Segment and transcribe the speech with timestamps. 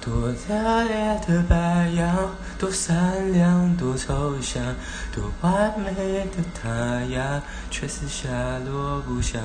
[0.00, 4.74] 多热烈的白羊多善良多抽象
[5.14, 5.92] 多完美
[6.26, 6.68] 的她
[7.12, 8.28] 呀却是下
[8.60, 9.42] 落不详